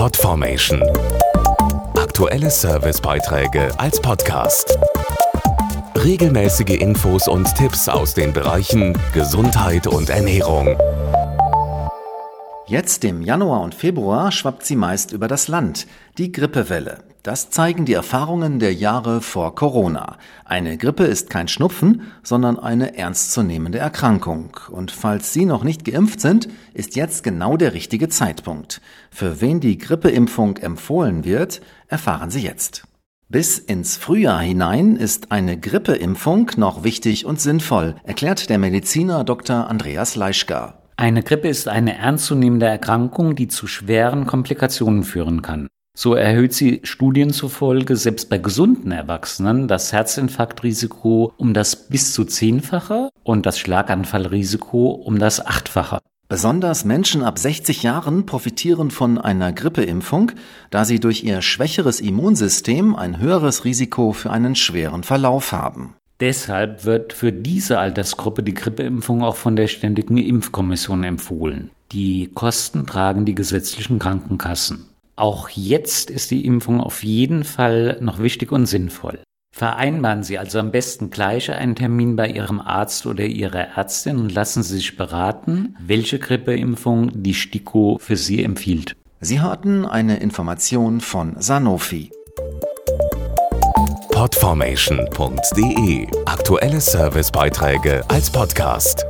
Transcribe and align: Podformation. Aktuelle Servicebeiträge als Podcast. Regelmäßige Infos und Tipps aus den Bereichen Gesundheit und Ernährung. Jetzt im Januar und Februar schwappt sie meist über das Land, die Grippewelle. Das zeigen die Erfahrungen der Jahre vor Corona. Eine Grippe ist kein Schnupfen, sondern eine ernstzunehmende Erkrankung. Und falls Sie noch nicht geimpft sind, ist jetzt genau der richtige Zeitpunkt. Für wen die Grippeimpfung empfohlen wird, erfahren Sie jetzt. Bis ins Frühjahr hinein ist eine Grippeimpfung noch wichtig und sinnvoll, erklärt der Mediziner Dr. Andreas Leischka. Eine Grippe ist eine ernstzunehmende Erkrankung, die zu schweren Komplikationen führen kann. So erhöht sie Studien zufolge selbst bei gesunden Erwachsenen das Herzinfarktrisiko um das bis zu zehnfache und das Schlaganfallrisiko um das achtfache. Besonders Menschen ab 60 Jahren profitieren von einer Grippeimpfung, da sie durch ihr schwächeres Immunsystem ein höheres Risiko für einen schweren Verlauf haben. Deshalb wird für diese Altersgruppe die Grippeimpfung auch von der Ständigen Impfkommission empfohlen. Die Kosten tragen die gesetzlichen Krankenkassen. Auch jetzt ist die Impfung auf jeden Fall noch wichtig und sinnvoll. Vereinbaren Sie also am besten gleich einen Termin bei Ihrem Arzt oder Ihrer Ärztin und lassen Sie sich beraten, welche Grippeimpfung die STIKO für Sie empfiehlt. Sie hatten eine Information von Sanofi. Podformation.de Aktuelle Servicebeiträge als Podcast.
Podformation. 0.00 0.82
Aktuelle 1.94 2.48
Servicebeiträge 2.48 3.68
als 3.78 4.00
Podcast. 4.00 4.78
Regelmäßige 5.94 6.80
Infos 6.80 7.28
und 7.28 7.54
Tipps 7.54 7.86
aus 7.86 8.14
den 8.14 8.32
Bereichen 8.32 8.96
Gesundheit 9.12 9.86
und 9.86 10.08
Ernährung. 10.08 10.74
Jetzt 12.66 13.04
im 13.04 13.20
Januar 13.20 13.60
und 13.60 13.74
Februar 13.74 14.32
schwappt 14.32 14.64
sie 14.64 14.76
meist 14.76 15.12
über 15.12 15.28
das 15.28 15.48
Land, 15.48 15.86
die 16.16 16.32
Grippewelle. 16.32 17.09
Das 17.22 17.50
zeigen 17.50 17.84
die 17.84 17.92
Erfahrungen 17.92 18.60
der 18.60 18.72
Jahre 18.72 19.20
vor 19.20 19.54
Corona. 19.54 20.16
Eine 20.46 20.78
Grippe 20.78 21.04
ist 21.04 21.28
kein 21.28 21.48
Schnupfen, 21.48 22.02
sondern 22.22 22.58
eine 22.58 22.96
ernstzunehmende 22.96 23.78
Erkrankung. 23.78 24.56
Und 24.70 24.90
falls 24.90 25.34
Sie 25.34 25.44
noch 25.44 25.62
nicht 25.62 25.84
geimpft 25.84 26.22
sind, 26.22 26.48
ist 26.72 26.96
jetzt 26.96 27.22
genau 27.22 27.58
der 27.58 27.74
richtige 27.74 28.08
Zeitpunkt. 28.08 28.80
Für 29.10 29.42
wen 29.42 29.60
die 29.60 29.76
Grippeimpfung 29.76 30.56
empfohlen 30.56 31.24
wird, 31.24 31.60
erfahren 31.88 32.30
Sie 32.30 32.40
jetzt. 32.40 32.84
Bis 33.28 33.58
ins 33.58 33.98
Frühjahr 33.98 34.40
hinein 34.40 34.96
ist 34.96 35.30
eine 35.30 35.60
Grippeimpfung 35.60 36.50
noch 36.56 36.84
wichtig 36.84 37.26
und 37.26 37.38
sinnvoll, 37.38 37.96
erklärt 38.02 38.48
der 38.48 38.58
Mediziner 38.58 39.24
Dr. 39.24 39.68
Andreas 39.68 40.16
Leischka. 40.16 40.80
Eine 40.96 41.22
Grippe 41.22 41.48
ist 41.48 41.68
eine 41.68 41.96
ernstzunehmende 41.96 42.66
Erkrankung, 42.66 43.36
die 43.36 43.48
zu 43.48 43.66
schweren 43.66 44.26
Komplikationen 44.26 45.04
führen 45.04 45.42
kann. 45.42 45.68
So 46.02 46.14
erhöht 46.14 46.54
sie 46.54 46.80
Studien 46.82 47.28
zufolge 47.28 47.94
selbst 47.94 48.30
bei 48.30 48.38
gesunden 48.38 48.90
Erwachsenen 48.90 49.68
das 49.68 49.92
Herzinfarktrisiko 49.92 51.34
um 51.36 51.52
das 51.52 51.76
bis 51.90 52.14
zu 52.14 52.24
zehnfache 52.24 53.10
und 53.22 53.44
das 53.44 53.58
Schlaganfallrisiko 53.58 54.92
um 54.92 55.18
das 55.18 55.44
achtfache. 55.44 55.98
Besonders 56.26 56.86
Menschen 56.86 57.22
ab 57.22 57.38
60 57.38 57.82
Jahren 57.82 58.24
profitieren 58.24 58.90
von 58.90 59.18
einer 59.18 59.52
Grippeimpfung, 59.52 60.32
da 60.70 60.86
sie 60.86 61.00
durch 61.00 61.22
ihr 61.22 61.42
schwächeres 61.42 62.00
Immunsystem 62.00 62.96
ein 62.96 63.18
höheres 63.18 63.66
Risiko 63.66 64.12
für 64.12 64.30
einen 64.30 64.56
schweren 64.56 65.02
Verlauf 65.02 65.52
haben. 65.52 65.96
Deshalb 66.18 66.86
wird 66.86 67.12
für 67.12 67.30
diese 67.30 67.78
Altersgruppe 67.78 68.42
die 68.42 68.54
Grippeimpfung 68.54 69.22
auch 69.22 69.36
von 69.36 69.54
der 69.54 69.66
Ständigen 69.66 70.16
Impfkommission 70.16 71.04
empfohlen. 71.04 71.70
Die 71.92 72.30
Kosten 72.32 72.86
tragen 72.86 73.26
die 73.26 73.34
gesetzlichen 73.34 73.98
Krankenkassen. 73.98 74.86
Auch 75.16 75.48
jetzt 75.50 76.10
ist 76.10 76.30
die 76.30 76.44
Impfung 76.46 76.80
auf 76.80 77.02
jeden 77.04 77.44
Fall 77.44 77.98
noch 78.00 78.18
wichtig 78.18 78.52
und 78.52 78.66
sinnvoll. 78.66 79.20
Vereinbaren 79.52 80.22
Sie 80.22 80.38
also 80.38 80.58
am 80.58 80.70
besten 80.70 81.10
gleich 81.10 81.50
einen 81.50 81.74
Termin 81.74 82.16
bei 82.16 82.28
Ihrem 82.28 82.60
Arzt 82.60 83.06
oder 83.06 83.24
Ihrer 83.24 83.76
Ärztin 83.76 84.18
und 84.18 84.32
lassen 84.32 84.62
Sie 84.62 84.76
sich 84.76 84.96
beraten, 84.96 85.76
welche 85.80 86.18
Grippeimpfung 86.18 87.10
die 87.22 87.34
STIKO 87.34 87.98
für 88.00 88.16
Sie 88.16 88.42
empfiehlt. 88.44 88.96
Sie 89.20 89.40
hatten 89.40 89.84
eine 89.84 90.18
Information 90.18 91.00
von 91.00 91.36
Sanofi. 91.38 92.10
Podformation.de 94.12 96.06
Aktuelle 96.26 96.80
Servicebeiträge 96.80 98.02
als 98.08 98.30
Podcast. 98.30 99.04